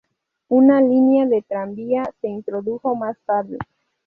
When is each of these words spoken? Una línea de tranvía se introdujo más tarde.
Una 0.49 0.81
línea 0.81 1.27
de 1.27 1.43
tranvía 1.43 2.09
se 2.21 2.27
introdujo 2.27 2.95
más 2.95 3.15
tarde. 3.27 3.59